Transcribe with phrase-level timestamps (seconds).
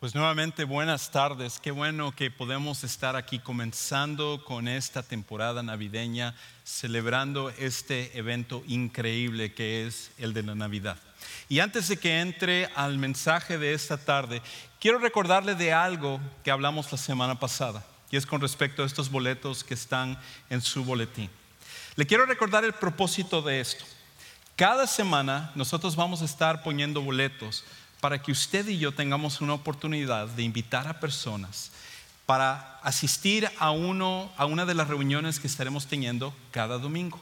[0.00, 6.36] Pues nuevamente buenas tardes, qué bueno que podemos estar aquí comenzando con esta temporada navideña,
[6.62, 10.98] celebrando este evento increíble que es el de la Navidad.
[11.48, 14.40] Y antes de que entre al mensaje de esta tarde,
[14.78, 19.10] quiero recordarle de algo que hablamos la semana pasada, y es con respecto a estos
[19.10, 20.16] boletos que están
[20.48, 21.28] en su boletín.
[21.96, 23.84] Le quiero recordar el propósito de esto.
[24.54, 27.64] Cada semana nosotros vamos a estar poniendo boletos
[28.00, 31.70] para que usted y yo tengamos una oportunidad de invitar a personas
[32.26, 37.18] para asistir a, uno, a una de las reuniones que estaremos teniendo cada domingo.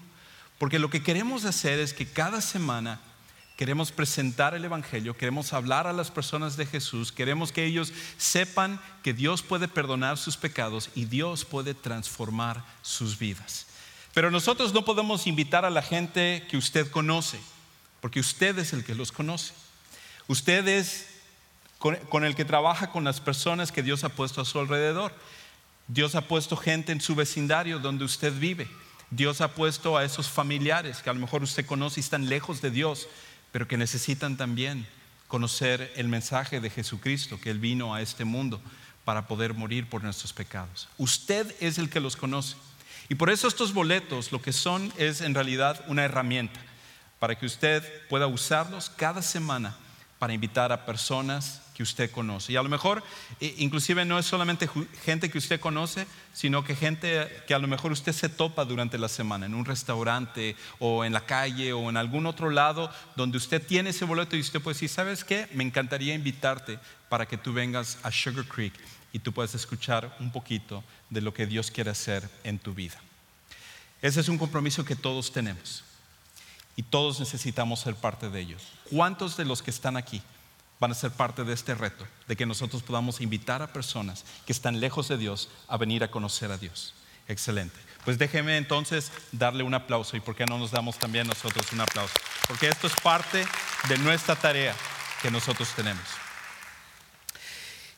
[0.58, 2.98] Porque lo que queremos hacer es que cada semana
[3.56, 8.80] queremos presentar el Evangelio, queremos hablar a las personas de Jesús, queremos que ellos sepan
[9.02, 13.66] que Dios puede perdonar sus pecados y Dios puede transformar sus vidas.
[14.12, 17.38] Pero nosotros no podemos invitar a la gente que usted conoce,
[18.00, 19.52] porque usted es el que los conoce.
[20.28, 21.06] Usted es
[21.78, 25.14] con, el que trabaja con las personas que Dios ha puesto a su alrededor.
[25.88, 28.68] Dios ha puesto gente en su vecindario donde usted vive.
[29.10, 32.60] Dios ha puesto a esos familiares que a lo mejor usted conoce y están lejos
[32.60, 33.08] de Dios,
[33.52, 34.86] pero que necesitan también
[35.28, 38.60] conocer el mensaje de Jesucristo, que Él vino a este mundo
[39.04, 40.88] para poder morir por nuestros pecados.
[40.98, 42.56] Usted es el que los conoce.
[43.08, 46.60] Y por eso estos boletos lo que son es en realidad una herramienta
[47.20, 49.76] para que usted pueda usarlos cada semana
[50.18, 52.52] para invitar a personas que usted conoce.
[52.52, 53.02] Y a lo mejor,
[53.40, 54.68] inclusive no es solamente
[55.04, 58.96] gente que usted conoce, sino que gente que a lo mejor usted se topa durante
[58.96, 63.36] la semana, en un restaurante o en la calle o en algún otro lado donde
[63.36, 65.48] usted tiene ese boleto y usted puede decir, ¿sabes qué?
[65.52, 66.78] Me encantaría invitarte
[67.10, 68.72] para que tú vengas a Sugar Creek
[69.12, 72.96] y tú puedas escuchar un poquito de lo que Dios quiere hacer en tu vida.
[74.00, 75.84] Ese es un compromiso que todos tenemos
[76.76, 78.62] y todos necesitamos ser parte de ellos.
[78.90, 80.22] ¿Cuántos de los que están aquí
[80.78, 84.52] van a ser parte de este reto, de que nosotros podamos invitar a personas que
[84.52, 86.94] están lejos de Dios a venir a conocer a Dios?
[87.28, 87.76] Excelente.
[88.04, 91.80] Pues déjeme entonces darle un aplauso y por qué no nos damos también nosotros un
[91.80, 92.14] aplauso,
[92.46, 93.44] porque esto es parte
[93.88, 94.76] de nuestra tarea
[95.22, 96.04] que nosotros tenemos.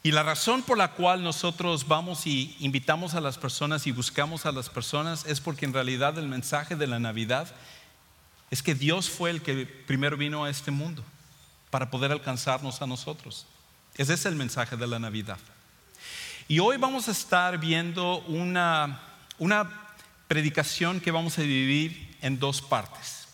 [0.03, 4.47] Y la razón por la cual nosotros vamos y invitamos a las personas y buscamos
[4.47, 7.55] a las personas es porque en realidad el mensaje de la Navidad
[8.51, 11.05] es que Dios fue el que primero vino a este mundo
[11.71, 13.47] para poder alcanzarnos a nosotros.
[13.97, 15.39] Ese es el mensaje de la Navidad.
[16.47, 19.01] Y hoy vamos a estar viendo una,
[19.39, 19.71] una
[20.29, 23.29] predicación que vamos a dividir en dos partes.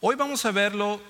[0.00, 1.00] Hoy vamos a verlo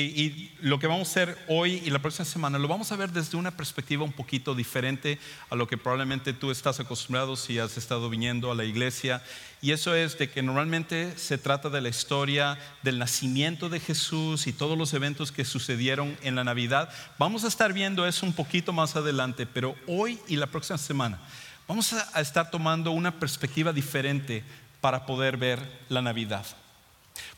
[0.00, 3.12] y, lo que vamos a hacer hoy y la próxima semana lo vamos a ver
[3.12, 5.20] desde una perspectiva un poquito diferente
[5.50, 9.22] a lo que probablemente tú estás acostumbrado si has estado viniendo a la iglesia.
[9.62, 14.48] Y eso es de que normalmente se trata de la historia del nacimiento de Jesús
[14.48, 16.90] y todos los eventos que sucedieron en la Navidad.
[17.16, 21.20] Vamos a estar viendo eso un poquito más adelante, pero hoy y la próxima semana
[21.68, 24.42] vamos a estar tomando una perspectiva diferente
[24.80, 26.44] para poder ver la Navidad.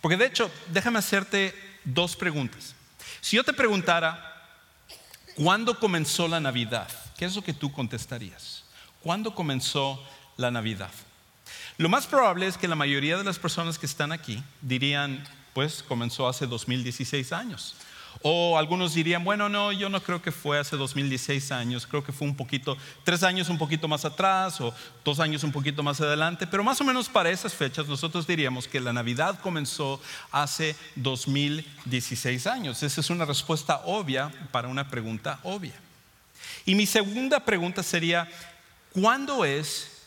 [0.00, 1.55] Porque de hecho, déjame hacerte
[1.86, 2.74] dos preguntas.
[3.22, 4.34] Si yo te preguntara,
[5.36, 6.88] ¿cuándo comenzó la Navidad?
[7.16, 8.64] ¿Qué es lo que tú contestarías?
[9.00, 10.02] ¿Cuándo comenzó
[10.36, 10.90] la Navidad?
[11.78, 15.24] Lo más probable es que la mayoría de las personas que están aquí dirían,
[15.54, 17.76] pues comenzó hace 2016 años.
[18.22, 22.12] O algunos dirían, bueno, no, yo no creo que fue hace 2016 años, creo que
[22.12, 24.74] fue un poquito, tres años un poquito más atrás o
[25.04, 28.66] dos años un poquito más adelante, pero más o menos para esas fechas nosotros diríamos
[28.66, 32.82] que la Navidad comenzó hace 2016 años.
[32.82, 35.74] Esa es una respuesta obvia para una pregunta obvia.
[36.64, 38.28] Y mi segunda pregunta sería,
[38.92, 40.02] ¿cuándo es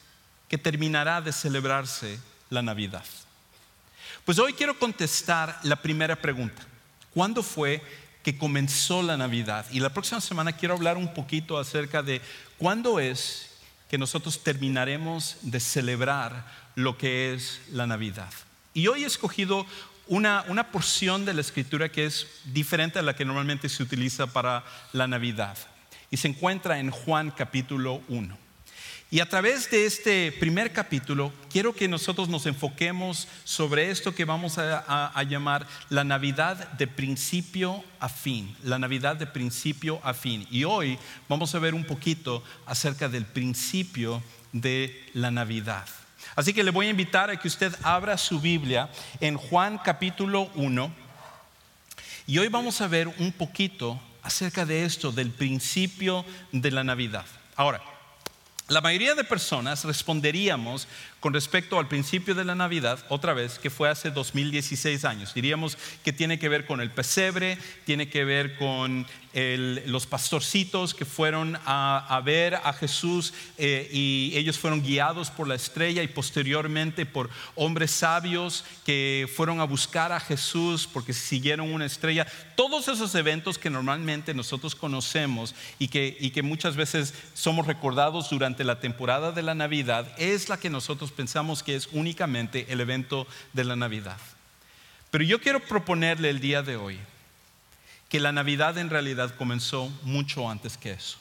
[0.47, 2.19] que terminará de celebrarse
[2.49, 3.05] la Navidad?
[4.25, 6.61] Pues hoy quiero contestar la primera pregunta.
[7.13, 7.81] ¿Cuándo fue
[8.23, 9.65] que comenzó la Navidad?
[9.71, 12.21] Y la próxima semana quiero hablar un poquito acerca de
[12.57, 13.49] cuándo es
[13.89, 16.45] que nosotros terminaremos de celebrar
[16.75, 18.31] lo que es la Navidad.
[18.73, 19.65] Y hoy he escogido
[20.07, 24.27] una, una, porción de la escritura que es diferente a la que normalmente se utiliza
[24.27, 24.63] para
[24.93, 25.57] la Navidad.
[26.11, 28.48] Y se encuentra en Juan capítulo 1.
[29.11, 34.23] Y a través de este primer capítulo, quiero que nosotros nos enfoquemos sobre esto que
[34.23, 40.45] vamos a, llamar la Navidad de principio a fin, la Navidad de principio a fin.
[40.51, 44.21] Y hoy vamos a ver un poquito acerca del principio
[44.53, 45.87] de la Navidad.
[46.35, 50.51] Así que le voy a invitar a que usted abra su Biblia en Juan capítulo
[50.53, 50.93] 1.
[52.27, 57.25] Y hoy vamos a ver un poquito acerca de esto, del principio de la Navidad.
[57.55, 57.81] Ahora,
[58.69, 60.87] la mayoría de personas responderíamos
[61.19, 65.33] con respecto al principio de la Navidad, otra vez, que fue hace 2016 años.
[65.33, 71.05] Diríamos que tiene que ver con el pesebre, tiene que ver con los pastorcitos que
[71.05, 77.05] fueron a, ver a Jesús eh, y ellos fueron guiados por la estrella y posteriormente
[77.05, 82.25] por hombres sabios que fueron a buscar a Jesús porque siguieron una estrella.
[82.55, 88.29] Todos esos eventos que normalmente nosotros conocemos y que, y que muchas veces somos recordados
[88.29, 92.81] durante la temporada de la Navidad es la que nosotros pensamos que es únicamente el
[92.81, 94.17] evento de la Navidad.
[95.11, 96.99] Pero yo quiero proponerle el día de hoy
[98.09, 101.17] que la Navidad en realidad comenzó mucho antes que eso.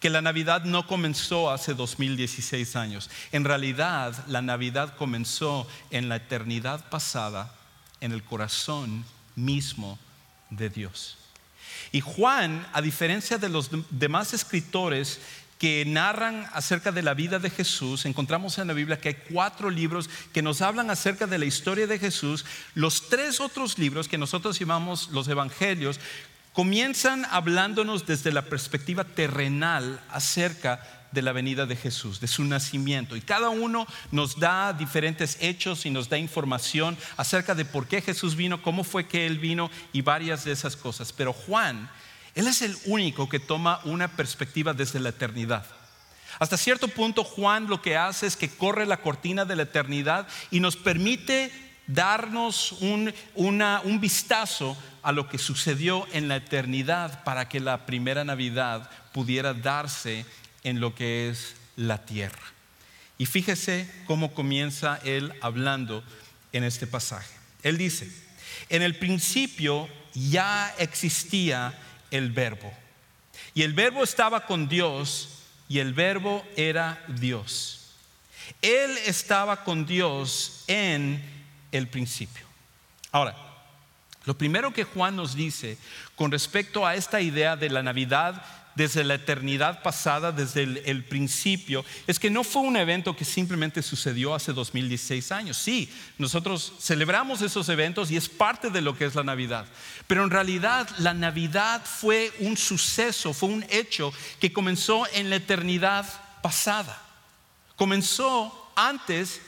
[0.00, 3.10] Que la Navidad no comenzó hace 2016 años.
[3.32, 7.54] En realidad la Navidad comenzó en la eternidad pasada,
[8.00, 9.04] en el corazón
[9.36, 9.98] mismo
[10.48, 11.18] de Dios.
[11.92, 15.20] Y Juan, a diferencia de los demás escritores
[15.60, 18.06] que narran acerca de la vida de Jesús.
[18.06, 21.86] Encontramos en la Biblia que hay cuatro libros que nos hablan acerca de la historia
[21.86, 22.46] de Jesús.
[22.74, 26.00] Los tres otros libros que nosotros llamamos los evangelios
[26.54, 30.80] comienzan hablándonos desde la perspectiva terrenal acerca
[31.12, 33.14] de la venida de Jesús, de su nacimiento.
[33.14, 38.00] Y cada uno nos da diferentes hechos y nos da información acerca de por qué
[38.00, 41.12] Jesús vino, cómo fue que Él vino y varias de esas cosas.
[41.12, 41.90] Pero Juan
[42.34, 45.64] él es el único que toma una perspectiva desde la eternidad.
[46.38, 50.26] Hasta cierto punto Juan lo que hace es que corre la cortina de la eternidad
[50.50, 51.52] y nos permite
[51.86, 58.24] darnos un, un vistazo a lo que sucedió en la eternidad para que la primera
[58.24, 60.24] Navidad pudiera darse
[60.62, 62.38] en lo que es la tierra.
[63.18, 66.04] Y fíjese cómo comienza él hablando
[66.52, 67.34] en este pasaje.
[67.62, 68.10] Él dice,
[68.68, 71.78] en el principio ya existía
[72.10, 72.72] el verbo.
[73.54, 77.94] Y el verbo estaba con Dios y el verbo era Dios.
[78.62, 81.22] Él estaba con Dios en
[81.72, 82.46] el principio.
[83.12, 83.36] Ahora,
[84.24, 85.78] lo primero que Juan nos dice
[86.14, 91.84] con respecto a esta idea de la Navidad desde la eternidad pasada, desde el, principio,
[92.06, 95.56] es que no fue un evento que simplemente sucedió hace 2016 años.
[95.56, 99.66] Sí, nosotros celebramos esos eventos y es parte de lo que es la Navidad.
[100.06, 105.36] Pero en realidad la Navidad fue un suceso, fue un hecho que comenzó en la
[105.36, 106.06] eternidad
[106.42, 107.00] pasada.
[107.76, 109.40] Comenzó antes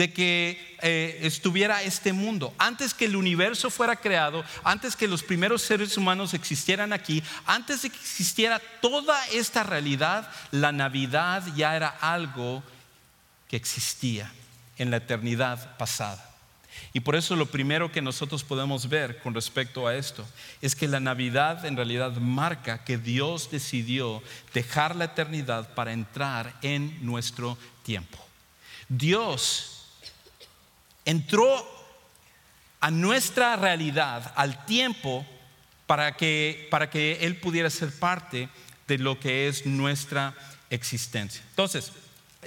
[0.00, 2.54] de que eh, estuviera este mundo.
[2.56, 7.82] Antes que el universo fuera creado, antes que los primeros seres humanos existieran aquí, antes
[7.82, 12.62] de que existiera toda esta realidad, la Navidad ya era algo
[13.46, 14.32] que existía
[14.78, 16.30] en la eternidad pasada.
[16.94, 20.26] Y por eso lo primero que nosotros podemos ver con respecto a esto
[20.62, 24.22] es que la Navidad en realidad marca que Dios decidió
[24.54, 28.16] dejar la eternidad para entrar en nuestro tiempo.
[28.88, 29.69] Dios
[31.10, 31.68] entró
[32.80, 35.26] a nuestra realidad, al tiempo,
[35.86, 38.48] para que, para que Él pudiera ser parte
[38.86, 40.34] de lo que es nuestra
[40.70, 41.42] existencia.
[41.50, 41.92] Entonces,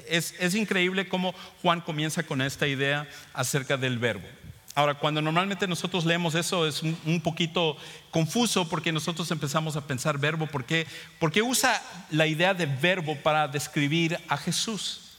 [0.08, 4.28] es, increíble cómo Juan comienza con esta idea acerca del verbo.
[4.76, 7.78] Ahora, cuando normalmente nosotros leemos eso es un, poquito
[8.10, 10.88] confuso porque nosotros empezamos a pensar verbo, ¿por qué?
[11.20, 11.80] Porque usa
[12.10, 15.13] la idea de verbo para describir a Jesús.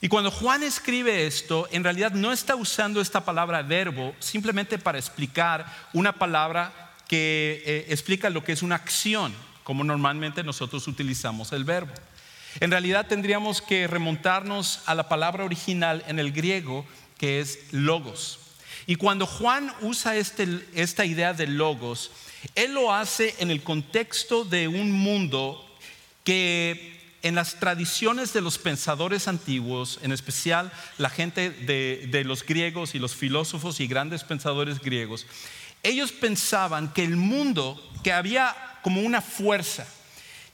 [0.00, 4.98] Y cuando Juan escribe esto, en realidad no está usando esta palabra verbo simplemente para
[4.98, 11.52] explicar una palabra que eh, explica lo que es una acción, como normalmente nosotros utilizamos
[11.52, 11.92] el verbo.
[12.60, 16.86] En realidad tendríamos que remontarnos a la palabra original en el griego
[17.18, 18.38] que es logos.
[18.86, 22.10] Y cuando Juan usa este, esta idea de logos,
[22.54, 25.64] él lo hace en el contexto de un mundo
[26.22, 26.93] que
[27.24, 32.98] en las tradiciones de los pensadores antiguos, en especial la gente de, los griegos y
[32.98, 35.26] los filósofos y grandes pensadores griegos,
[35.82, 39.86] ellos pensaban que el mundo, que había como una fuerza,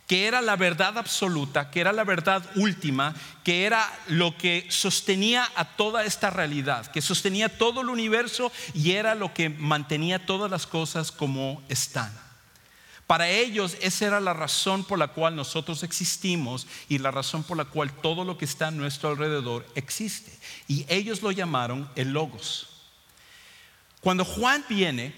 [0.07, 5.49] que era la verdad absoluta, que era la verdad última, que era lo que sostenía
[5.57, 10.49] a toda esta realidad, que sostenía todo el universo y era lo que mantenía todas
[10.49, 12.30] las cosas como están.
[13.11, 17.57] Para ellos esa era la razón por la cual nosotros existimos y la razón por
[17.57, 20.31] la cual todo lo que está a nuestro alrededor existe.
[20.69, 22.69] Y ellos lo llamaron el logos.
[24.01, 25.13] Cuando Juan viene,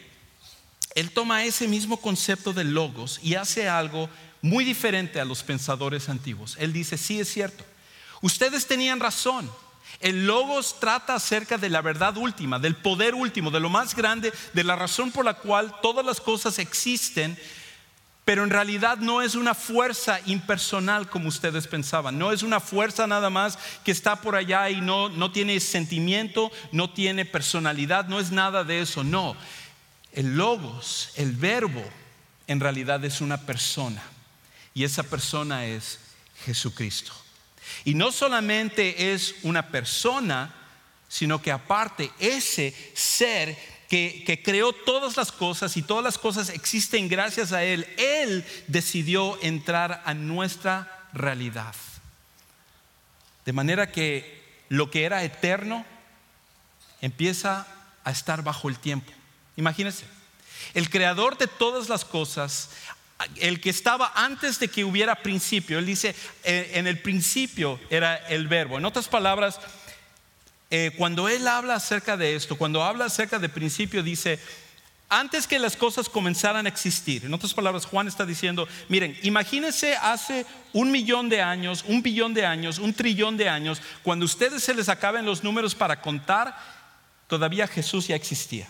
[0.95, 4.09] él toma ese mismo concepto de logos y hace algo
[4.41, 6.57] muy diferente a los pensadores antiguos.
[6.59, 7.63] Él dice, sí es cierto,
[8.23, 9.53] ustedes tenían razón.
[10.01, 14.33] El logos trata acerca de la verdad última, del poder último, de lo más grande,
[14.55, 17.37] de la razón por la cual todas las cosas existen
[18.25, 22.19] pero en realidad no es una fuerza impersonal como ustedes pensaban.
[22.19, 26.53] No es una fuerza nada más que está por allá y no, no tiene sentimiento,
[26.71, 29.03] no tiene personalidad, no es nada de eso.
[29.03, 29.37] No.
[30.13, 31.83] El logos, el verbo,
[32.47, 34.03] en realidad es una persona
[34.75, 35.99] y esa persona es
[36.45, 37.13] Jesucristo.
[37.85, 40.55] Y no solamente es una persona,
[41.09, 43.57] sino que aparte ese ser
[43.93, 49.39] que, creó todas las cosas y todas las cosas existen gracias a Él, Él decidió
[49.43, 51.75] entrar a nuestra realidad.
[53.45, 55.85] De manera que lo que era eterno
[57.03, 57.67] empieza
[58.03, 59.13] a estar bajo el tiempo.
[59.59, 60.07] Imagínense,
[60.73, 62.71] el creador de todas las cosas,
[63.37, 68.17] el que estaba antes de que hubiera principio, él dice, eh, en el principio era
[68.29, 68.79] el verbo.
[68.79, 69.61] En otras palabras,
[70.75, 74.39] eh, cuando él habla acerca de esto, cuando habla acerca de principio, dice,
[75.11, 77.27] antes que las cosas comenzaran a existir.
[77.27, 82.33] En otras palabras, Juan está diciendo, miren, imagínense hace un millón de años, un billón
[82.33, 86.01] de años, un trillón de años, cuando a ustedes se les acaben los números para
[86.01, 86.57] contar,
[87.27, 88.67] todavía Jesús ya existía.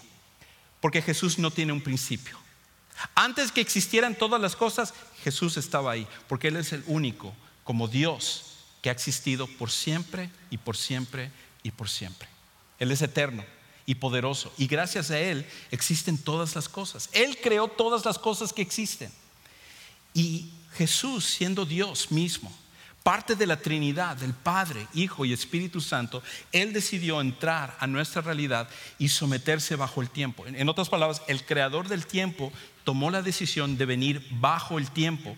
[0.80, 2.36] Porque Jesús no tiene un principio.
[3.14, 4.92] Antes que existieran todas las cosas,
[5.22, 7.32] Jesús estaba ahí, porque Él es el único,
[7.62, 11.30] como Dios, que ha existido por siempre y por siempre
[11.62, 12.28] y por siempre.
[12.78, 13.44] Él es eterno
[13.86, 14.52] y poderoso.
[14.58, 17.08] Y gracias a Él existen todas las cosas.
[17.12, 19.10] Él creó todas las cosas que existen.
[20.14, 22.52] Y Jesús, siendo Dios mismo,
[23.02, 28.22] parte de la Trinidad, del Padre, Hijo y Espíritu Santo, Él decidió entrar a nuestra
[28.22, 30.46] realidad y someterse bajo el tiempo.
[30.46, 32.52] En otras palabras, el creador del tiempo
[32.84, 35.36] tomó la decisión de venir bajo el tiempo.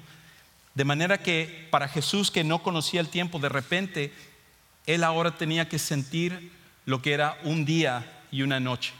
[0.74, 4.12] De manera que para Jesús que no conocía el tiempo, de repente,
[4.86, 6.52] Él ahora tenía que sentir
[6.86, 8.92] lo que era un día y una noche.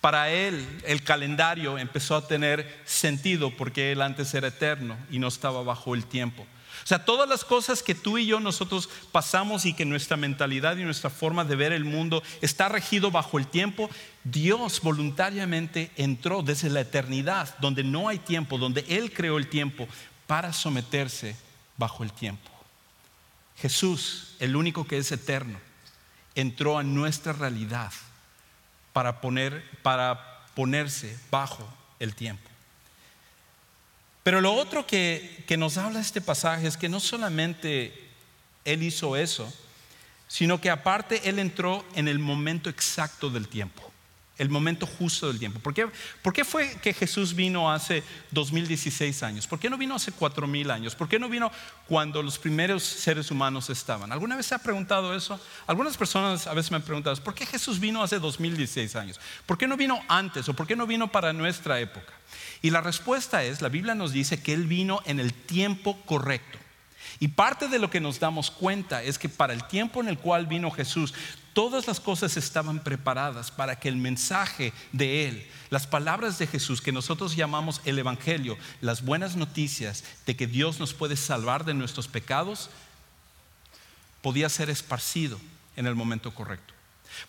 [0.00, 5.28] Para él el calendario empezó a tener sentido porque él antes era eterno y no
[5.28, 6.46] estaba bajo el tiempo.
[6.84, 10.76] O sea, todas las cosas que tú y yo nosotros pasamos y que nuestra mentalidad
[10.76, 13.90] y nuestra forma de ver el mundo está regido bajo el tiempo,
[14.22, 19.88] Dios voluntariamente entró desde la eternidad, donde no hay tiempo, donde Él creó el tiempo,
[20.26, 21.34] para someterse
[21.76, 22.55] bajo el tiempo.
[23.58, 25.58] Jesús, el único que es eterno,
[26.34, 27.92] entró a nuestra realidad
[28.92, 31.66] para, poner, para ponerse bajo
[31.98, 32.48] el tiempo.
[34.22, 38.10] Pero lo otro que, que nos habla este pasaje es que no solamente
[38.64, 39.52] Él hizo eso,
[40.28, 43.85] sino que aparte Él entró en el momento exacto del tiempo
[44.38, 45.60] el momento justo del tiempo.
[45.60, 45.88] ¿Por qué,
[46.22, 48.02] ¿Por qué, fue que Jesús vino hace
[48.32, 49.46] 2016 años?
[49.46, 50.94] ¿Por qué no vino hace 4000 años?
[50.94, 51.50] ¿Por qué no vino
[51.88, 54.12] cuando los primeros seres humanos estaban?
[54.12, 55.40] ¿Alguna vez se ha preguntado eso?
[55.66, 59.20] Algunas personas a veces me han preguntado, ¿por qué Jesús vino hace 2016 años?
[59.46, 62.12] ¿Por qué no vino antes o por qué no vino para nuestra época?
[62.60, 66.58] Y la respuesta es, la Biblia nos dice que Él vino en el tiempo correcto.
[67.18, 70.18] Y parte de lo que nos damos cuenta es que para el tiempo en el
[70.18, 71.14] cual vino Jesús,
[71.52, 76.82] todas las cosas estaban preparadas para que el mensaje de Él, las palabras de Jesús
[76.82, 81.74] que nosotros llamamos el Evangelio, las buenas noticias de que Dios nos puede salvar de
[81.74, 82.68] nuestros pecados,
[84.20, 85.40] podía ser esparcido
[85.76, 86.74] en el momento correcto.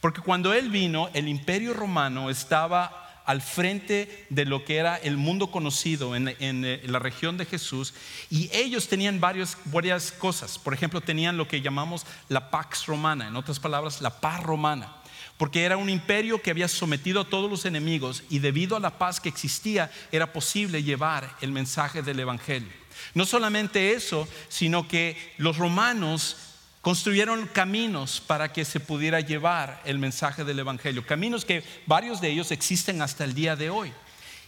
[0.01, 5.17] Porque cuando Él vino, el imperio romano estaba al frente de lo que era el
[5.17, 7.93] mundo conocido en, eh, la región de Jesús
[8.31, 10.57] y ellos tenían varias cosas.
[10.57, 14.95] Por ejemplo, tenían lo que llamamos la Pax Romana, en otras palabras, la paz romana
[15.37, 18.97] porque era un imperio que había sometido a todos los enemigos y debido a la
[18.97, 22.69] paz que existía era posible llevar el mensaje del Evangelio.
[23.13, 26.37] No solamente eso, sino que los romanos
[26.87, 32.29] Construyeron caminos para que se pudiera llevar el mensaje del Evangelio, caminos que varios de
[32.29, 33.91] ellos existen hasta el día de hoy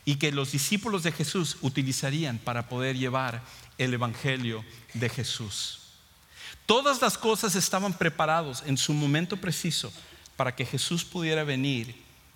[0.06, 3.42] y que los discípulos de Jesús utilizarían para poder llevar
[3.78, 5.82] el Evangelio de Jesús.
[6.66, 9.92] Todas las cosas estaban preparadas en su momento preciso
[10.38, 11.94] para que Jesús pudiera venir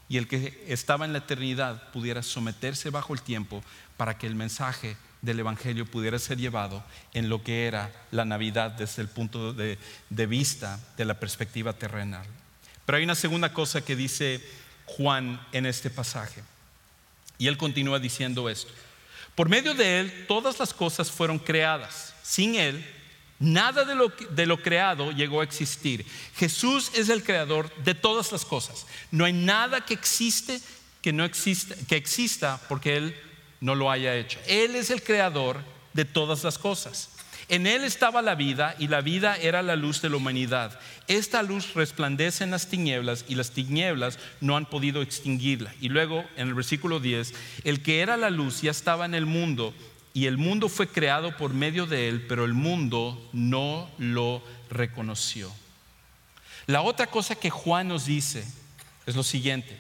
[0.10, 3.64] y el que estaba en la eternidad pudiera someterse bajo el tiempo
[3.96, 8.72] para que el mensaje del Evangelio pudiera ser llevado en lo que era la Navidad
[8.72, 9.78] desde el punto de,
[10.28, 12.26] vista de la perspectiva terrenal.
[12.86, 14.42] Pero hay una segunda cosa que dice
[14.86, 16.44] Juan en este pasaje.
[17.38, 18.72] Y él continúa diciendo esto.
[19.34, 22.14] Por medio de él todas las cosas fueron creadas.
[22.22, 22.86] Sin él,
[23.40, 26.06] nada de lo, de lo creado llegó a existir.
[26.36, 28.86] Jesús es el creador de todas las cosas.
[29.10, 30.60] No hay nada que existe
[31.02, 33.16] que no exista, que exista porque él
[33.64, 34.40] no lo haya hecho.
[34.46, 35.62] Él es el creador
[35.94, 37.10] de todas las cosas.
[37.48, 40.78] En Él estaba la vida y la vida era la luz de la humanidad.
[41.08, 45.74] Esta luz resplandece en las tinieblas y las tinieblas no han podido extinguirla.
[45.80, 49.26] Y luego en el versículo 10, el que era la luz ya estaba en el
[49.26, 49.74] mundo
[50.14, 55.50] y el mundo fue creado por medio de Él, pero el mundo no lo reconoció.
[56.66, 58.44] La otra cosa que Juan nos dice
[59.06, 59.80] es lo siguiente.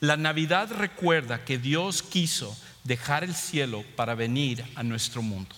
[0.00, 5.54] La Navidad recuerda que Dios quiso dejar el cielo para venir a nuestro mundo.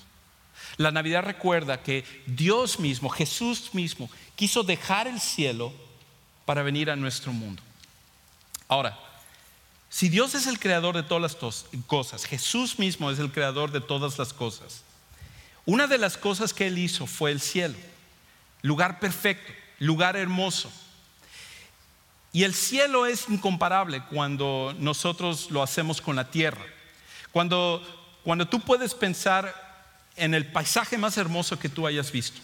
[0.76, 5.72] La Navidad recuerda que Dios mismo, Jesús mismo, quiso dejar el cielo
[6.44, 7.62] para venir a nuestro mundo.
[8.68, 8.99] Ahora,
[9.88, 11.37] si Dios es el creador de todas las
[11.87, 14.83] cosas, Jesús mismo es el creador de todas las cosas,
[15.66, 17.77] una de las cosas que Él hizo fue el cielo,
[18.62, 20.70] lugar perfecto, lugar hermoso.
[22.33, 26.64] Y el cielo es incomparable cuando nosotros lo hacemos con la tierra.
[27.35, 27.83] Cuando,
[28.23, 29.53] cuando tú puedes pensar
[30.14, 32.40] en el paisaje más hermoso que tú hayas visto.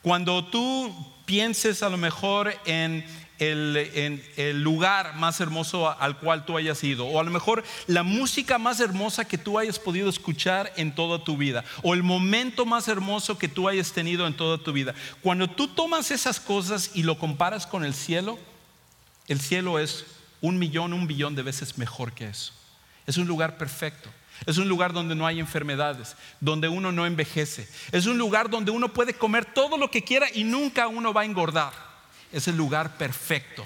[0.00, 3.04] Cuando tú pienses a lo mejor en
[3.40, 8.04] el, el, lugar más hermoso al cual tú hayas ido, o a lo mejor la
[8.04, 12.64] música más hermosa que tú hayas podido escuchar en toda tu vida, o el momento
[12.64, 14.94] más hermoso que tú hayas tenido en toda tu vida.
[15.20, 18.38] Cuando tú tomas esas cosas y lo comparas con el cielo,
[19.26, 20.06] el cielo es
[20.40, 22.52] un millón, un billón de veces mejor que eso.
[23.06, 24.10] Es un lugar perfecto.
[24.44, 27.68] Es un lugar donde no hay enfermedades, donde uno no envejece.
[27.90, 31.22] Es un lugar donde uno puede comer todo lo que quiera y nunca uno va
[31.22, 31.72] a engordar.
[32.32, 33.64] Es el lugar perfecto.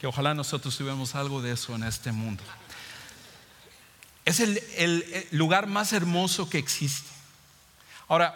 [0.00, 2.42] Que ojalá nosotros tuviéramos algo de eso en este mundo.
[4.24, 7.08] Es el, lugar más hermoso que existe.
[8.06, 8.34] Ahora,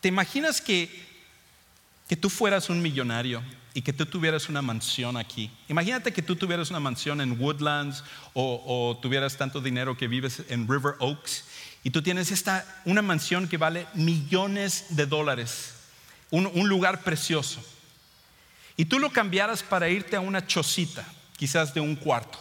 [0.00, 0.90] ¿te imaginas que,
[2.08, 3.42] que tú fueras un millonario?
[3.74, 5.50] Y que tú tuvieras una mansión aquí.
[5.68, 10.68] Imagínate que tú tuvieras una mansión en Woodlands o, tuvieras tanto dinero que vives en
[10.68, 11.44] River Oaks
[11.82, 15.74] y tú tienes esta, una mansión que vale millones de dólares,
[16.30, 17.62] un, lugar precioso.
[18.76, 21.04] Y tú lo cambiaras para irte a una chocita,
[21.36, 22.38] quizás de un cuarto,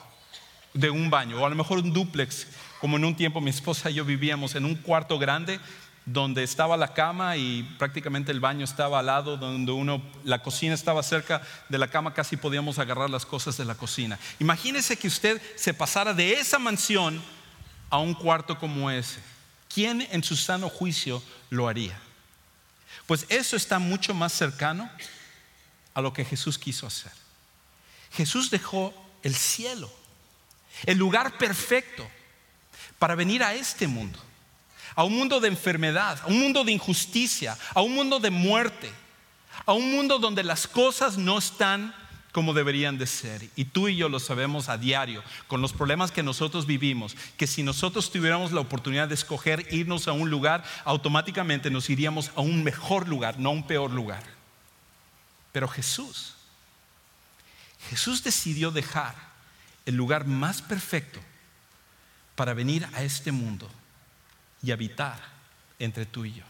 [0.73, 2.47] de un baño, o a lo mejor un duplex,
[2.79, 5.59] como en un tiempo mi esposa y yo vivíamos en un cuarto grande
[6.05, 10.73] donde estaba la cama y prácticamente el baño estaba al lado, donde uno, la cocina
[10.73, 14.19] estaba cerca de la cama, casi podíamos agarrar las cosas de la cocina.
[14.39, 17.21] Imagínese que usted se pasara de esa mansión
[17.89, 19.19] a un cuarto como ese.
[19.73, 21.97] ¿Quién en su sano juicio lo haría?
[23.07, 24.89] Pues eso está mucho más cercano
[25.93, 27.11] a lo que Jesús quiso hacer.
[28.11, 29.91] Jesús dejó el cielo,
[30.85, 32.07] el lugar perfecto,
[32.99, 34.19] para venir a este mundo
[34.95, 38.91] a un mundo de enfermedad, a un mundo de injusticia, a un mundo de muerte,
[39.65, 41.93] a un mundo donde las cosas no están
[42.31, 43.47] como deberían de ser.
[43.55, 47.47] Y tú y yo lo sabemos a diario, con los problemas que nosotros vivimos, que
[47.47, 52.41] si nosotros tuviéramos la oportunidad de escoger irnos a un lugar, automáticamente nos iríamos a
[52.41, 54.23] un mejor lugar, no a un peor lugar.
[55.51, 56.33] Pero Jesús,
[57.89, 59.15] Jesús decidió dejar
[59.85, 61.19] el lugar más perfecto
[62.35, 63.69] para venir a este mundo
[64.63, 65.19] y habitar
[65.77, 66.43] entre tú y yo.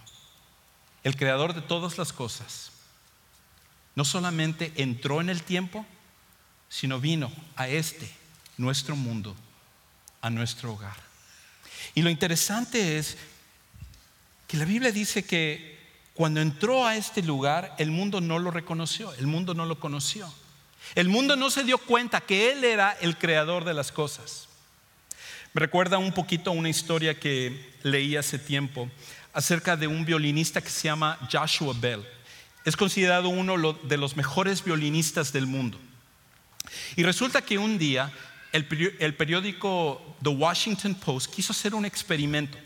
[1.04, 2.72] El creador de todas las cosas
[3.96, 5.86] no solamente entró en el tiempo,
[6.70, 8.10] sino vino a este,
[8.58, 9.36] nuestro mundo,
[10.22, 10.96] a nuestro hogar.
[11.94, 13.18] Y lo interesante es
[14.48, 15.80] que la Biblia dice que
[16.14, 20.32] cuando entró a este lugar, el mundo no lo reconoció, el mundo no lo conoció.
[20.96, 24.48] El mundo no se dio cuenta que Él era el creador de las cosas.
[25.54, 28.90] Me recuerda un poquito una historia que leí hace tiempo
[29.34, 32.04] acerca de un violinista que se llama Joshua Bell.
[32.66, 35.80] Es considerado uno de los mejores violinistas del mundo.
[36.96, 38.12] Y resulta que un día
[38.52, 38.66] el,
[39.16, 42.58] periódico The Washington Post quiso hacer un experimento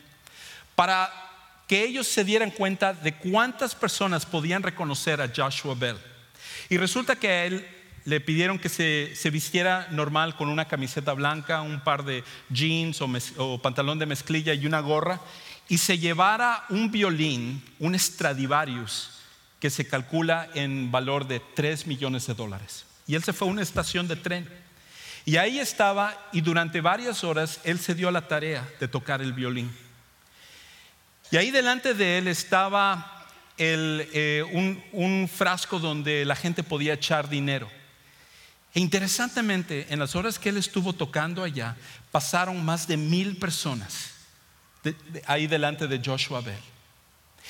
[0.74, 1.12] para
[1.68, 5.98] que ellos se dieran cuenta de cuántas personas podían reconocer a Joshua Bell.
[6.70, 7.68] Y resulta que él
[8.08, 13.62] le pidieron que se, vistiera normal con una camiseta blanca, un par de jeans o,
[13.62, 15.20] pantalón de mezclilla y una gorra,
[15.68, 19.10] y se llevara un violín, un Stradivarius,
[19.60, 22.86] que se calcula en valor de 3 millones de dólares.
[23.08, 24.48] Y él se fue a una estación de tren.
[25.26, 29.22] Y ahí estaba, y durante varias horas él se dio a la tarea de tocar
[29.22, 29.70] el violín.
[31.30, 33.26] Y ahí delante de él estaba
[33.58, 34.46] eh,
[34.94, 37.70] un frasco donde la gente podía echar dinero.
[38.78, 41.76] E interesantemente, en las horas que él estuvo tocando allá,
[42.12, 44.12] pasaron más de mil personas
[45.26, 46.62] ahí delante de Joshua Bell.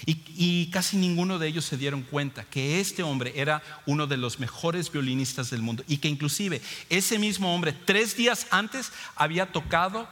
[0.05, 4.39] Y, casi ninguno de ellos se dieron cuenta que este hombre era uno de los
[4.39, 10.07] mejores violinistas del mundo y que inclusive ese mismo hombre tres días antes había tocado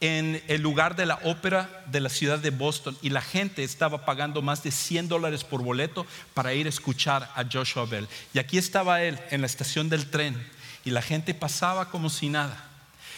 [0.00, 4.04] en el lugar de la ópera de la ciudad de Boston y la gente estaba
[4.04, 8.08] pagando más de 100 dólares por boleto para ir a escuchar a Joshua Bell.
[8.34, 10.55] Y aquí estaba él en la estación del tren
[10.86, 12.64] y la gente pasaba como si nada.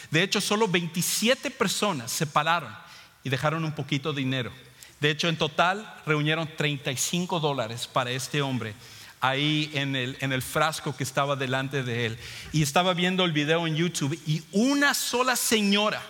[0.09, 2.75] De hecho, solo 27 personas se pararon
[3.23, 4.51] y dejaron un poquito de dinero.
[4.99, 8.73] De hecho, en total reunieron 35 dólares para este hombre
[9.21, 12.19] ahí en el, en el frasco que estaba delante de él.
[12.51, 16.01] Y estaba viendo el video en YouTube y una sola señora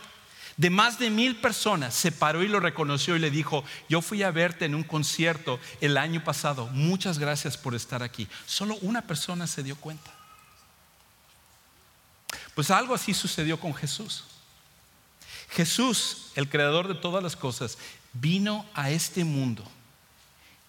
[0.56, 4.24] de más de mil personas, se paró y lo reconoció y le dijo, yo fui
[4.24, 8.28] a verte en un concierto el año pasado, muchas gracias por estar aquí.
[8.45, 10.18] Solo una persona se dio cuenta.
[12.60, 14.26] Pues algo así sucedió con Jesús.
[15.52, 17.78] Jesús, el creador de todas las cosas,
[18.12, 19.63] vino a este mundo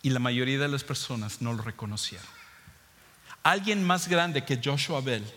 [0.00, 2.29] y la mayoría de las personas no lo reconocieron.
[3.42, 5.29] Alguien más grande que Joshua Bell,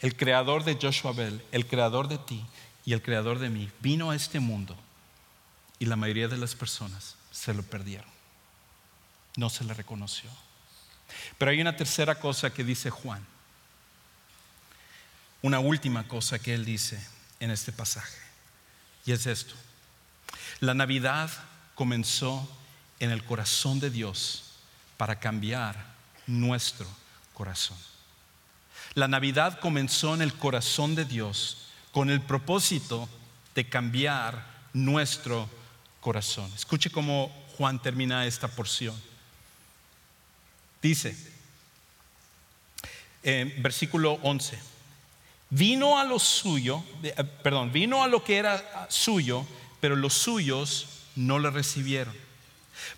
[0.00, 2.44] el creador de Joshua Bell, el creador de ti
[2.84, 4.76] y el creador de mí, vino a este mundo
[5.78, 8.10] y la mayoría de las personas se lo perdieron.
[9.36, 10.30] No se le reconoció.
[11.38, 13.24] Pero hay una tercera cosa que dice Juan.
[15.42, 17.04] Una última cosa que él dice
[17.40, 18.16] en este pasaje.
[19.04, 19.54] Y es esto.
[20.60, 21.30] La Navidad
[21.74, 22.48] comenzó
[23.00, 24.44] en el corazón de Dios
[24.96, 25.94] para cambiar
[26.28, 26.86] nuestro
[27.34, 27.76] corazón.
[28.94, 33.08] La Navidad comenzó en el corazón de Dios con el propósito
[33.54, 35.48] de cambiar nuestro
[36.00, 36.50] corazón.
[36.54, 38.94] Escuche cómo Juan termina esta porción.
[40.80, 41.16] Dice,
[43.22, 44.58] en versículo 11,
[45.52, 47.12] vino a lo suyo, eh,
[47.42, 49.46] perdón, vino a lo que era suyo,
[49.80, 52.14] pero los suyos no le recibieron.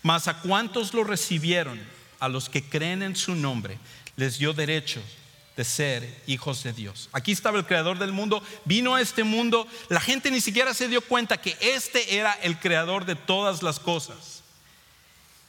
[0.01, 1.79] Mas a cuantos lo recibieron,
[2.19, 3.77] a los que creen en su nombre,
[4.15, 5.01] les dio derecho
[5.57, 7.09] de ser hijos de Dios.
[7.11, 10.87] Aquí estaba el creador del mundo, vino a este mundo, la gente ni siquiera se
[10.87, 14.43] dio cuenta que este era el creador de todas las cosas.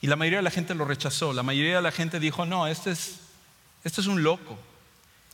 [0.00, 2.66] Y la mayoría de la gente lo rechazó, la mayoría de la gente dijo, no,
[2.66, 3.20] este es,
[3.84, 4.58] este es un loco,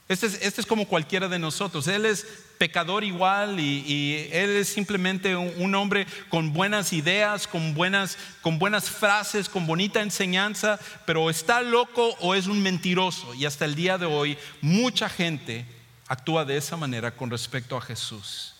[0.08, 1.86] este es, este es, como cualquiera de nosotros.
[1.86, 2.26] Él es
[2.58, 8.88] pecador igual y, él es simplemente un, hombre con buenas ideas, con buenas, con buenas
[8.90, 13.34] frases, con bonita enseñanza, pero está loco o es un mentiroso.
[13.34, 15.66] Y hasta el día de hoy mucha gente
[16.06, 18.54] actúa de esa manera con respecto a Jesús.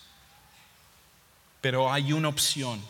[1.61, 2.83] Pero hay una opción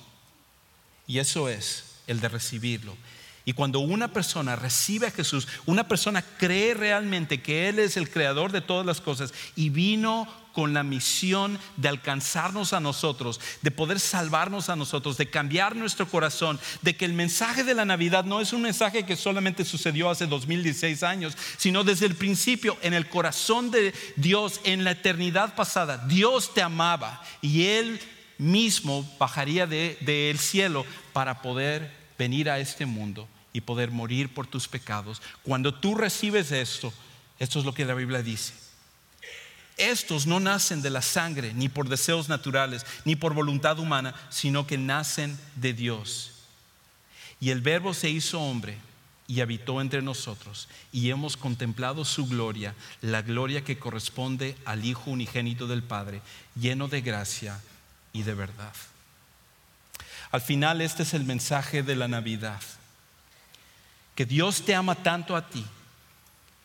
[1.06, 2.96] y eso es el de recibirlo.
[3.44, 8.09] Y cuando una persona recibe a Jesús, una persona cree realmente que Él es el
[8.09, 13.70] creador de todas las cosas y vino con la misión de alcanzarnos a nosotros, de
[13.70, 18.24] poder salvarnos a nosotros, de cambiar nuestro corazón, de que el mensaje de la Navidad
[18.24, 22.94] no es un mensaje que solamente sucedió hace 2016 años, sino desde el principio en
[22.94, 25.98] el corazón de Dios, en la eternidad pasada.
[26.07, 28.00] Dios te amaba y Él
[28.38, 34.68] mismo bajaría del cielo para poder venir a este mundo y poder morir por tus
[34.68, 35.20] pecados.
[35.42, 36.92] Cuando tú recibes esto,
[37.38, 38.55] esto es lo que la Biblia dice.
[39.77, 44.66] Estos no nacen de la sangre, ni por deseos naturales, ni por voluntad humana, sino
[44.66, 46.33] que nacen de Dios.
[47.40, 48.79] Y el Verbo se hizo hombre
[49.27, 55.11] y habitó entre nosotros, y hemos contemplado su gloria, la gloria que corresponde al Hijo
[55.11, 56.20] unigénito del Padre,
[56.55, 57.61] lleno de gracia
[58.12, 58.75] y de verdad.
[60.32, 62.60] Al final este es el mensaje de la Navidad.
[64.14, 65.64] Que Dios te ama tanto a ti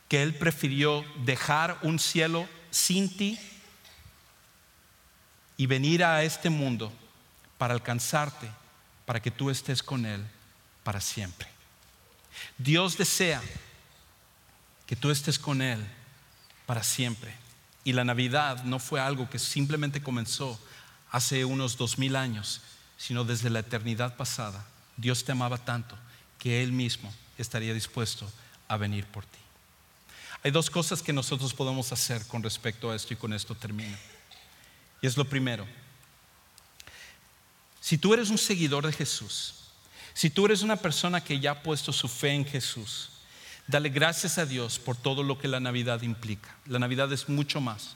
[0.07, 3.37] que Él prefirió dejar un cielo sin ti
[5.57, 6.93] y venir a este mundo
[7.57, 8.49] para alcanzarte,
[9.05, 10.25] para que tú estés con Él
[10.83, 11.47] para siempre.
[12.57, 13.41] Dios desea
[14.85, 15.85] que tú estés con Él
[16.65, 17.33] para siempre.
[17.83, 20.59] Y la Navidad no fue algo que simplemente comenzó
[21.11, 22.61] hace unos dos mil años,
[22.97, 24.65] sino desde la eternidad pasada.
[24.97, 25.97] Dios te amaba tanto
[26.39, 28.29] que Él mismo estaría dispuesto
[28.67, 29.39] a venir por ti.
[30.43, 33.97] Hay dos cosas que nosotros podemos hacer con respecto a esto y con esto termino.
[35.01, 35.67] Y es lo primero.
[37.79, 39.55] Si tú eres un seguidor de Jesús,
[40.13, 43.09] si tú eres una persona que ya ha puesto su fe en Jesús,
[43.67, 46.55] dale gracias a Dios por todo lo que la Navidad implica.
[46.65, 47.95] La Navidad es mucho más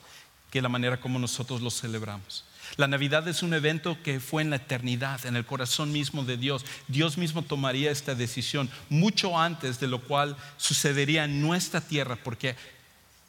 [0.52, 2.44] que la manera como nosotros lo celebramos.
[2.78, 6.38] La Navidad es un evento que fue en la eternidad, en el corazón mismo de
[6.38, 6.66] Dios.
[6.88, 12.56] Dios mismo tomaría esta decisión mucho antes de lo cual sucedería en nuestra tierra, porque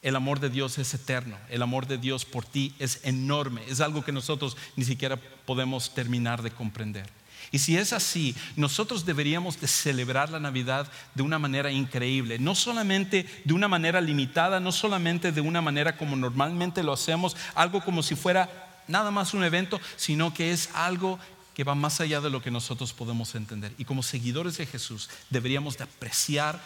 [0.01, 3.79] el amor de Dios es eterno, el amor de Dios por ti es enorme, es
[3.79, 7.09] algo que nosotros ni siquiera podemos terminar de comprender.
[7.51, 12.55] Y si es así, nosotros deberíamos de celebrar la Navidad de una manera increíble, no
[12.55, 17.83] solamente de una manera limitada, no solamente de una manera como normalmente lo hacemos, algo
[17.83, 21.19] como si fuera nada más un evento, sino que es algo
[21.53, 23.73] que va más allá de lo que nosotros podemos entender.
[23.77, 26.59] Y como seguidores de Jesús deberíamos de apreciar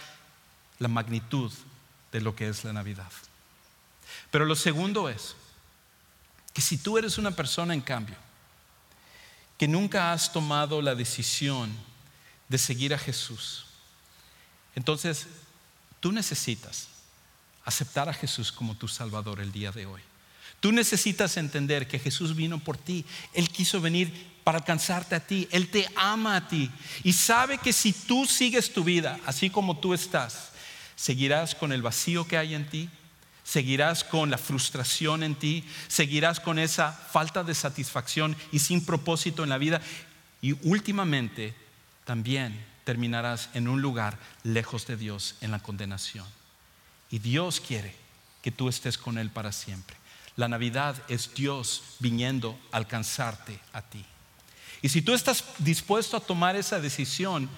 [0.80, 1.51] la magnitud
[2.12, 3.12] de lo que es la Navidad.
[4.32, 5.36] Pero lo segundo es
[6.53, 8.15] que si tú eres una persona en cambio,
[9.58, 11.75] que nunca has tomado la decisión
[12.47, 13.65] de seguir a Jesús,
[14.75, 15.27] entonces
[15.99, 16.88] tú necesitas
[17.65, 20.01] aceptar a Jesús como tu Salvador el día de hoy.
[20.60, 23.06] Tú necesitas entender que Jesús vino por ti.
[23.34, 24.12] Él quiso venir
[24.43, 25.48] para alcanzarte a ti.
[25.52, 26.72] Él te ama a ti.
[27.04, 30.52] Y sabe que si tú sigues tu vida así como tú estás,
[30.96, 32.89] seguirás con el vacío que hay en ti,
[33.43, 39.43] seguirás con la frustración en ti, seguirás con esa falta de satisfacción y sin propósito
[39.43, 39.80] en la vida.
[40.41, 41.54] Y últimamente
[42.04, 46.26] también terminarás en un lugar lejos de Dios, en la condenación.
[47.12, 47.93] Y Dios quiere
[48.41, 49.98] que tú estés con Él para siempre.
[50.38, 54.06] La Navidad es Dios viniendo a alcanzarte a ti.
[54.82, 57.50] Y si tú estás dispuesto a tomar esa decisión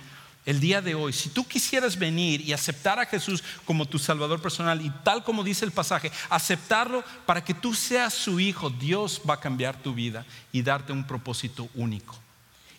[0.45, 4.41] el día de hoy, si tú quisieras venir y aceptar a Jesús como tu Salvador
[4.41, 9.21] personal y tal como dice el pasaje, aceptarlo para que tú seas su hijo, Dios
[9.29, 12.17] va a cambiar tu vida y darte un propósito único.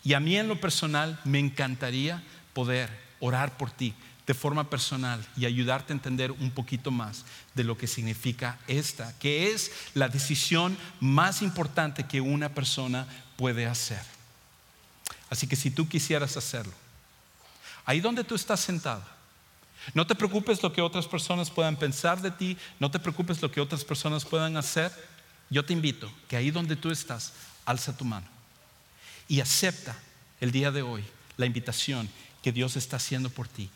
[0.02, 2.22] Y a mí en lo personal me encantaría
[2.54, 2.88] poder
[3.20, 3.94] orar por ti,
[4.30, 7.24] de forma personal y ayudarte a entender un poquito más
[7.56, 13.66] de lo que significa esta, que es la decisión más importante que una persona puede
[13.66, 14.00] hacer.
[15.30, 16.72] Así que si tú quisieras hacerlo,
[17.84, 19.02] ahí donde tú estás sentado,
[19.94, 23.50] no te preocupes lo que otras personas puedan pensar de ti, no te preocupes lo
[23.50, 24.92] que otras personas puedan hacer.
[25.48, 27.32] Yo te invito que ahí donde tú estás,
[27.64, 28.28] alza tu mano
[29.26, 29.96] y acepta
[30.40, 31.02] el día de hoy
[31.36, 32.08] la invitación
[32.44, 33.68] que Dios está haciendo por ti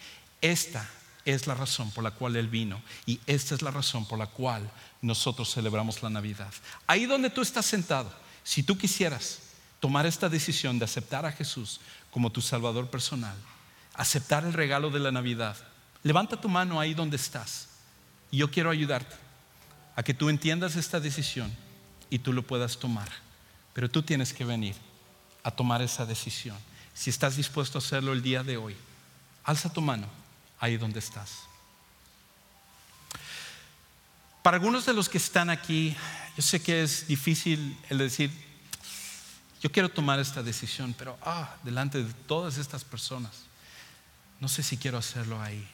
[0.45, 0.87] esta
[1.25, 4.27] es la razón por la cual Él vino y esta es la razón por la
[4.27, 6.53] cual nosotros celebramos la Navidad.
[6.87, 9.39] Ahí donde tú estás sentado, si tú quisieras
[9.81, 11.81] tomar esta decisión de aceptar a Jesús
[12.11, 13.35] como tu Salvador personal,
[13.95, 15.57] aceptar el regalo de la Navidad,
[16.03, 17.69] levanta tu mano ahí donde estás
[18.31, 19.17] y yo quiero ayudarte
[19.97, 21.51] a que tú entiendas esta decisión
[22.11, 23.09] y tú lo puedas tomar.
[23.73, 24.77] Pero tú tienes que venir
[25.43, 26.59] a tomar esa decisión.
[26.93, 28.77] Si estás dispuesto a hacerlo el día de hoy,
[29.43, 30.24] alza tu mano
[30.65, 31.43] ahí donde estás.
[34.43, 35.95] Para algunos de los que están aquí,
[36.37, 38.31] yo sé que es difícil el decir,
[39.63, 43.45] yo quiero tomar esta decisión, pero ah, delante de todas estas personas,
[44.41, 45.67] no sé si quiero hacerlo ahí,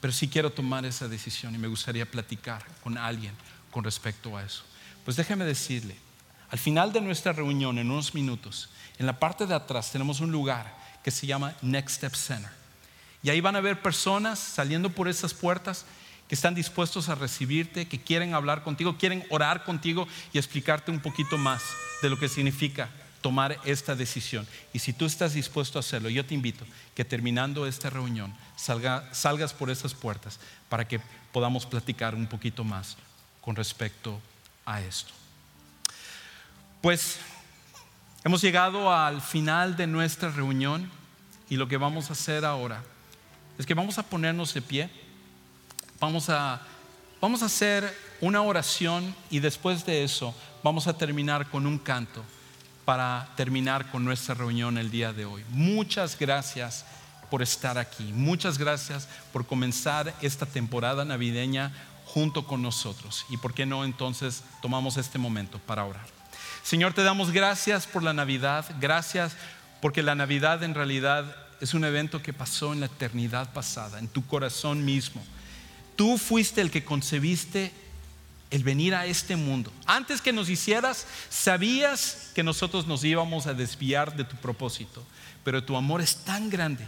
[0.00, 3.34] pero sí quiero tomar esa decisión y me gustaría platicar con alguien
[3.70, 4.62] con respecto a eso.
[5.04, 5.96] Pues déjeme decirle,
[6.50, 10.32] al final de nuestra reunión, en unos minutos, en la parte de atrás tenemos un
[10.32, 12.59] lugar que se llama Next Step Center.
[13.22, 15.84] Y ahí van a ver personas saliendo por esas puertas
[16.28, 21.00] que están dispuestos a recibirte, que quieren hablar contigo, quieren orar contigo y explicarte un
[21.00, 21.62] poquito más
[22.02, 22.88] de lo que significa
[23.20, 24.46] tomar esta decisión.
[24.72, 29.52] Y si tú estás dispuesto a hacerlo, yo te invito que terminando esta reunión salgas
[29.52, 31.00] por esas puertas para que
[31.32, 32.96] podamos platicar un poquito más
[33.40, 34.20] con respecto
[34.64, 35.12] a esto.
[36.80, 37.18] Pues
[38.24, 40.90] hemos llegado al final de nuestra reunión
[41.48, 42.82] y lo que vamos a hacer ahora
[43.60, 44.88] es que vamos a ponernos de pie,
[46.00, 46.62] vamos a,
[47.20, 52.24] vamos a hacer una oración y después de eso vamos a terminar con un canto
[52.86, 55.44] para terminar con nuestra reunión el día de hoy.
[55.50, 56.86] Muchas gracias
[57.30, 61.70] por estar aquí, muchas gracias por comenzar esta temporada navideña
[62.06, 63.26] junto con nosotros.
[63.28, 66.06] Y por qué no entonces tomamos este momento para orar.
[66.62, 69.36] Señor, te damos gracias por la Navidad, gracias
[69.82, 74.08] porque la Navidad en realidad es un evento que pasó en la eternidad pasada, en
[74.08, 75.22] tu corazón mismo.
[75.96, 77.72] Tú fuiste el que concebiste
[78.50, 79.72] el venir a este mundo.
[79.86, 85.04] Antes que nos hicieras, sabías que nosotros nos íbamos a desviar de tu propósito,
[85.44, 86.86] pero tu amor es tan grande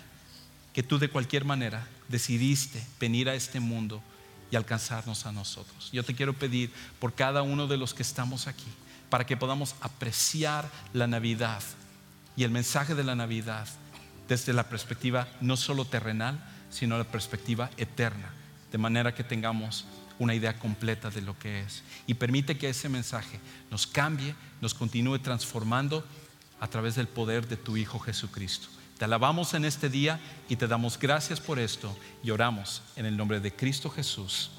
[0.72, 4.02] que tú de cualquier manera decidiste venir a este mundo
[4.50, 5.90] y alcanzarnos a nosotros.
[5.92, 8.66] Yo te quiero pedir por cada uno de los que estamos aquí,
[9.08, 11.62] para que podamos apreciar la Navidad
[12.36, 13.68] y el mensaje de la Navidad
[14.28, 18.30] desde la perspectiva no solo terrenal, sino la perspectiva eterna,
[18.70, 19.84] de manera que tengamos
[20.18, 21.82] una idea completa de lo que es.
[22.06, 26.04] Y permite que ese mensaje nos cambie, nos continúe transformando
[26.60, 28.68] a través del poder de tu Hijo Jesucristo.
[28.98, 33.16] Te alabamos en este día y te damos gracias por esto y oramos en el
[33.16, 34.50] nombre de Cristo Jesús.